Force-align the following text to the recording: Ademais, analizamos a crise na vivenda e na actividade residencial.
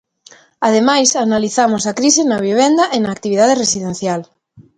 Ademais, 0.67 1.09
analizamos 1.25 1.83
a 1.85 1.93
crise 1.99 2.21
na 2.25 2.43
vivenda 2.47 2.83
e 2.95 2.97
na 2.99 3.09
actividade 3.15 3.59
residencial. 3.63 4.21